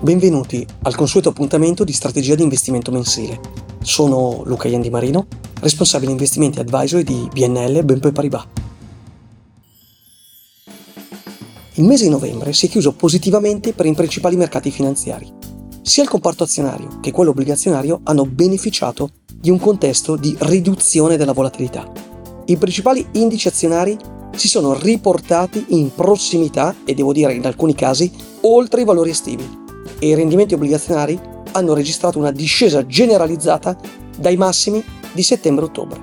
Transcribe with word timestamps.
Benvenuti 0.00 0.64
al 0.82 0.94
consueto 0.94 1.30
appuntamento 1.30 1.82
di 1.82 1.92
strategia 1.92 2.34
di 2.34 2.42
investimento 2.42 2.90
mensile. 2.90 3.40
Sono 3.82 4.42
Luca 4.44 4.68
Iandi 4.68 4.90
Marino, 4.90 5.26
responsabile 5.60 6.12
investimenti 6.12 6.60
advisory 6.60 7.02
di 7.02 7.26
BNL 7.32 7.82
BNP 7.82 8.12
Paribas. 8.12 8.44
Il 11.74 11.84
mese 11.84 12.04
di 12.04 12.10
novembre 12.10 12.52
si 12.52 12.66
è 12.66 12.68
chiuso 12.68 12.92
positivamente 12.92 13.72
per 13.72 13.86
i 13.86 13.94
principali 13.94 14.36
mercati 14.36 14.70
finanziari. 14.70 15.32
Sia 15.80 16.02
il 16.02 16.10
comparto 16.10 16.44
azionario 16.44 17.00
che 17.00 17.10
quello 17.10 17.30
obbligazionario 17.30 18.00
hanno 18.04 18.26
beneficiato 18.26 19.12
di 19.34 19.48
un 19.48 19.58
contesto 19.58 20.16
di 20.16 20.36
riduzione 20.40 21.16
della 21.16 21.32
volatilità. 21.32 21.90
I 22.44 22.56
principali 22.58 23.04
indici 23.12 23.48
azionari 23.48 23.96
si 24.36 24.46
sono 24.46 24.74
riportati 24.74 25.64
in 25.68 25.94
prossimità 25.94 26.74
e 26.84 26.92
devo 26.92 27.14
dire 27.14 27.32
in 27.32 27.46
alcuni 27.46 27.74
casi 27.74 28.12
oltre 28.42 28.82
i 28.82 28.84
valori 28.84 29.08
estivi 29.10 29.64
e 29.98 30.08
i 30.08 30.14
rendimenti 30.14 30.54
obbligazionari 30.54 31.18
hanno 31.52 31.74
registrato 31.74 32.18
una 32.18 32.30
discesa 32.30 32.86
generalizzata 32.86 33.76
dai 34.18 34.36
massimi 34.36 34.82
di 35.12 35.22
settembre-ottobre. 35.22 36.00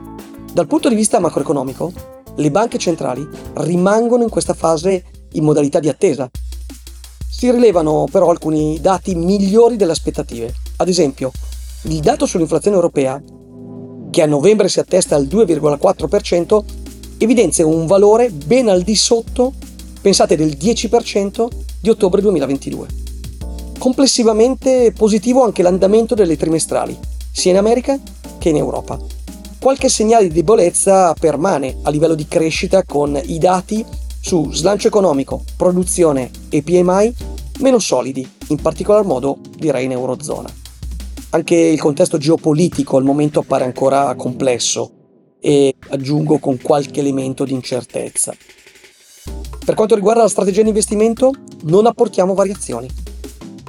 Dal 0.52 0.68
punto 0.68 0.90
di 0.90 0.96
vista 0.96 1.20
macroeconomico, 1.20 1.92
le 2.36 2.52
banche 2.52 2.78
centrali 2.78 3.28
rimangono 3.56 4.24
in 4.24 4.30
questa 4.30 4.54
fase 4.54 5.04
in 5.34 5.44
modalità 5.44 5.80
di 5.80 5.90
attesa. 5.90 6.30
Si 7.30 7.52
rilevano 7.52 8.08
però 8.12 8.30
alcuni 8.30 8.80
dati 8.82 9.16
migliori 9.16 9.76
delle 9.76 9.92
aspettative. 9.92 10.54
Ad 10.78 10.88
esempio, 10.88 11.32
il 11.84 12.00
dato 12.00 12.26
sull'inflazione 12.26 12.76
europea, 12.76 13.22
che 14.10 14.22
a 14.22 14.28
novembre 14.28 14.70
si 14.70 14.80
attesta 14.80 15.16
al 15.16 15.26
2,4%, 15.26 16.64
evidenzia 17.18 17.66
un 17.66 17.86
valore 17.86 18.30
ben 18.30 18.70
al 18.70 18.82
di 18.84 18.96
sotto, 18.96 19.54
pensate, 20.02 20.36
del 20.36 20.56
10% 20.60 21.48
di 21.82 21.90
ottobre 21.90 22.22
2022. 22.22 23.03
Complessivamente 23.84 24.94
positivo 24.96 25.44
anche 25.44 25.62
l'andamento 25.62 26.16
delle 26.16 26.38
trimestrali, 26.38 26.98
sia 27.34 27.52
in 27.52 27.58
America 27.58 28.00
che 28.38 28.48
in 28.48 28.56
Europa. 28.56 28.98
Qualche 29.60 29.90
segnale 29.90 30.30
di 30.30 30.34
debolezza 30.34 31.14
permane 31.20 31.80
a 31.82 31.90
livello 31.90 32.16
di 32.16 32.26
crescita 32.26 32.86
con 32.86 33.20
i 33.22 33.38
dati 33.40 33.86
su 34.22 34.54
slancio 34.54 34.88
economico, 34.88 35.44
produzione 35.58 36.32
e 36.48 36.64
PMI 36.64 37.14
meno 37.60 37.78
solidi, 37.80 38.26
in 38.48 38.62
particolar 38.62 39.04
modo 39.04 39.40
direi 39.58 39.84
in 39.84 39.92
Eurozona. 39.92 40.50
Anche 41.32 41.56
il 41.56 41.82
contesto 41.82 42.18
geopolitico 42.18 42.96
al 42.96 43.04
momento 43.04 43.42
appare 43.42 43.66
ancora 43.66 44.16
complesso 44.16 44.92
e 45.42 45.76
aggiungo 45.90 46.38
con 46.38 46.58
qualche 46.62 47.02
elemento 47.02 47.44
di 47.44 47.52
incertezza. 47.52 48.34
Per 49.66 49.76
quanto 49.76 49.96
riguarda 49.96 50.22
la 50.22 50.30
strategia 50.30 50.62
di 50.62 50.70
investimento, 50.70 51.34
non 51.64 51.86
apportiamo 51.86 52.34
variazioni. 52.34 53.03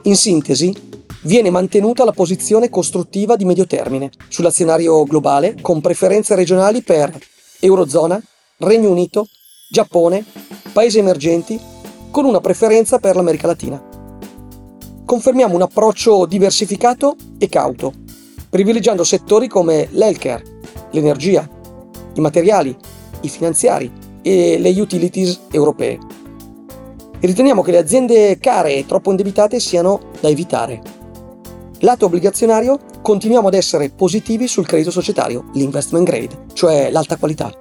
In 0.07 0.17
sintesi, 0.17 0.75
viene 1.23 1.49
mantenuta 1.49 2.05
la 2.05 2.13
posizione 2.13 2.69
costruttiva 2.69 3.37
di 3.37 3.47
medio 3.47 3.67
termine 3.67 4.11
sull'azionario 4.29 5.03
globale 5.05 5.57
con 5.63 5.81
preferenze 5.81 6.35
regionali 6.35 6.83
per 6.83 7.19
Eurozona, 7.61 8.23
Regno 8.59 8.91
Unito, 8.91 9.27
Giappone, 9.71 10.23
paesi 10.75 10.99
emergenti, 10.99 11.59
con 12.11 12.27
una 12.27 12.41
preferenza 12.41 12.99
per 12.99 13.17
l'America 13.17 13.47
Latina. 13.47 13.83
Confermiamo 15.07 15.55
un 15.55 15.63
approccio 15.63 16.27
diversificato 16.27 17.17
e 17.39 17.49
cauto, 17.49 17.95
privilegiando 18.51 19.05
settori 19.05 19.49
come 19.49 19.89
l'healthcare, 19.91 20.43
l'energia, 20.91 21.49
i 22.13 22.21
materiali, 22.21 22.77
i 23.23 23.29
finanziari 23.31 23.91
e 24.21 24.59
le 24.59 24.69
utilities 24.79 25.41
europee 25.51 25.99
riteniamo 27.27 27.63
che 27.63 27.71
le 27.71 27.79
aziende 27.79 28.39
care 28.39 28.75
e 28.75 28.87
troppo 28.87 29.11
indebitate 29.11 29.59
siano 29.59 30.01
da 30.21 30.29
evitare. 30.29 30.83
Lato 31.81 32.07
obbligazionario, 32.07 32.79
continuiamo 33.03 33.49
ad 33.49 33.55
essere 33.55 33.91
positivi 33.91 34.47
sul 34.47 34.67
credito 34.67 34.91
societario, 34.91 35.45
l'investment 35.55 36.07
grade, 36.07 36.45
cioè 36.53 36.91
l'alta 36.91 37.17
qualità, 37.17 37.53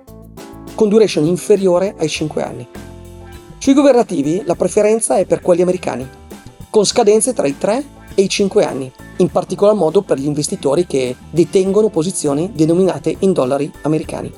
con 0.75 0.89
duration 0.89 1.25
inferiore 1.25 1.95
ai 1.97 2.09
5 2.09 2.43
anni. 2.43 2.67
Sui 3.57 3.73
governativi 3.73 4.43
la 4.45 4.55
preferenza 4.55 5.17
è 5.17 5.25
per 5.25 5.41
quelli 5.41 5.61
americani, 5.61 6.07
con 6.69 6.85
scadenze 6.85 7.33
tra 7.33 7.47
i 7.47 7.57
3 7.57 7.83
e 8.15 8.21
i 8.21 8.29
5 8.29 8.65
anni, 8.65 8.91
in 9.17 9.29
particolar 9.29 9.75
modo 9.75 10.01
per 10.01 10.17
gli 10.17 10.25
investitori 10.25 10.85
che 10.85 11.15
detengono 11.29 11.89
posizioni 11.89 12.51
denominate 12.53 13.15
in 13.19 13.31
dollari 13.31 13.71
americani. 13.83 14.31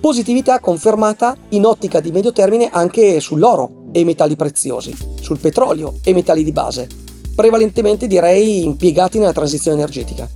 Positività 0.00 0.60
confermata 0.60 1.36
in 1.50 1.66
ottica 1.66 2.00
di 2.00 2.10
medio 2.10 2.32
termine 2.32 2.70
anche 2.72 3.20
sull'oro, 3.20 3.79
e 3.92 4.04
metalli 4.04 4.36
preziosi, 4.36 4.96
sul 5.20 5.38
petrolio 5.38 5.98
e 6.04 6.12
metalli 6.12 6.44
di 6.44 6.52
base, 6.52 6.88
prevalentemente 7.34 8.06
direi 8.06 8.64
impiegati 8.64 9.18
nella 9.18 9.32
transizione 9.32 9.78
energetica. 9.78 10.28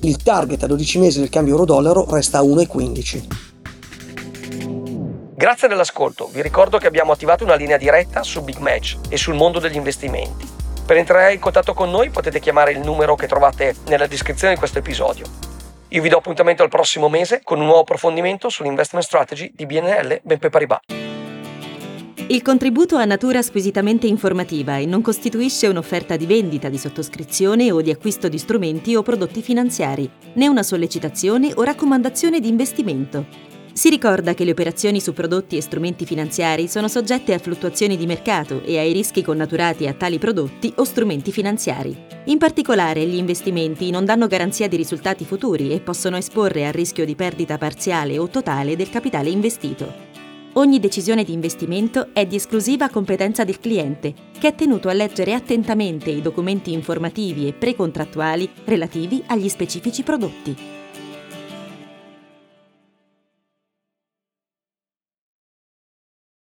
Il 0.00 0.22
target 0.22 0.62
a 0.62 0.66
12 0.66 0.98
mesi 0.98 1.18
del 1.18 1.30
cambio 1.30 1.54
euro-dollaro 1.54 2.06
resta 2.10 2.38
a 2.38 2.42
1,15. 2.42 3.26
Grazie 5.34 5.68
dell'ascolto, 5.68 6.28
vi 6.32 6.42
ricordo 6.42 6.78
che 6.78 6.86
abbiamo 6.86 7.12
attivato 7.12 7.44
una 7.44 7.54
linea 7.54 7.76
diretta 7.76 8.22
su 8.22 8.42
Big 8.42 8.58
Match 8.58 8.98
e 9.08 9.16
sul 9.16 9.34
mondo 9.34 9.58
degli 9.58 9.76
investimenti. 9.76 10.46
Per 10.86 10.96
entrare 10.96 11.32
in 11.32 11.40
contatto 11.40 11.72
con 11.72 11.90
noi 11.90 12.10
potete 12.10 12.38
chiamare 12.38 12.72
il 12.72 12.80
numero 12.80 13.14
che 13.14 13.26
trovate 13.26 13.74
nella 13.88 14.06
descrizione 14.06 14.52
di 14.52 14.58
questo 14.58 14.78
episodio. 14.78 15.24
Io 15.88 16.02
vi 16.02 16.08
do 16.08 16.18
appuntamento 16.18 16.62
al 16.62 16.68
prossimo 16.68 17.08
mese 17.08 17.40
con 17.42 17.58
un 17.58 17.64
nuovo 17.64 17.80
approfondimento 17.80 18.48
sull'investment 18.48 19.04
strategy 19.04 19.52
di 19.54 19.64
BNL 19.64 20.20
BNP 20.22 20.48
Paribas. 20.50 21.13
Il 22.26 22.40
contributo 22.40 22.96
ha 22.96 23.04
natura 23.04 23.42
squisitamente 23.42 24.06
informativa 24.06 24.78
e 24.78 24.86
non 24.86 25.02
costituisce 25.02 25.66
un'offerta 25.66 26.16
di 26.16 26.24
vendita, 26.24 26.70
di 26.70 26.78
sottoscrizione 26.78 27.70
o 27.70 27.82
di 27.82 27.90
acquisto 27.90 28.30
di 28.30 28.38
strumenti 28.38 28.96
o 28.96 29.02
prodotti 29.02 29.42
finanziari, 29.42 30.10
né 30.32 30.48
una 30.48 30.62
sollecitazione 30.62 31.52
o 31.54 31.62
raccomandazione 31.62 32.40
di 32.40 32.48
investimento. 32.48 33.26
Si 33.74 33.90
ricorda 33.90 34.32
che 34.32 34.44
le 34.44 34.52
operazioni 34.52 35.00
su 35.00 35.12
prodotti 35.12 35.58
e 35.58 35.60
strumenti 35.60 36.06
finanziari 36.06 36.66
sono 36.66 36.88
soggette 36.88 37.34
a 37.34 37.38
fluttuazioni 37.38 37.94
di 37.94 38.06
mercato 38.06 38.62
e 38.62 38.78
ai 38.78 38.94
rischi 38.94 39.20
connaturati 39.20 39.86
a 39.86 39.92
tali 39.92 40.18
prodotti 40.18 40.72
o 40.76 40.84
strumenti 40.84 41.30
finanziari. 41.30 41.94
In 42.26 42.38
particolare, 42.38 43.04
gli 43.04 43.16
investimenti 43.16 43.90
non 43.90 44.06
danno 44.06 44.28
garanzia 44.28 44.66
di 44.66 44.76
risultati 44.76 45.26
futuri 45.26 45.72
e 45.72 45.80
possono 45.80 46.16
esporre 46.16 46.66
al 46.66 46.72
rischio 46.72 47.04
di 47.04 47.16
perdita 47.16 47.58
parziale 47.58 48.16
o 48.16 48.28
totale 48.28 48.76
del 48.76 48.88
capitale 48.88 49.28
investito. 49.28 50.13
Ogni 50.56 50.78
decisione 50.78 51.24
di 51.24 51.32
investimento 51.32 52.10
è 52.12 52.26
di 52.26 52.36
esclusiva 52.36 52.88
competenza 52.88 53.42
del 53.42 53.58
cliente, 53.58 54.14
che 54.38 54.48
è 54.48 54.54
tenuto 54.54 54.88
a 54.88 54.92
leggere 54.92 55.34
attentamente 55.34 56.10
i 56.10 56.22
documenti 56.22 56.72
informativi 56.72 57.48
e 57.48 57.52
precontrattuali 57.52 58.48
relativi 58.64 59.20
agli 59.26 59.48
specifici 59.48 60.04
prodotti. 60.04 60.56